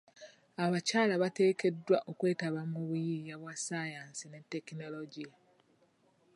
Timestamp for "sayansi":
3.65-4.25